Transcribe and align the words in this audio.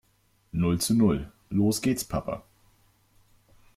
Null 0.51 0.79
zu 0.81 0.95
null. 0.95 1.31
Los 1.51 1.83
geht's 1.83 2.03
Papa! 2.03 2.43